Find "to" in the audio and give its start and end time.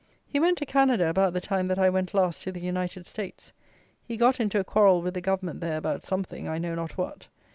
0.57-0.65, 2.41-2.51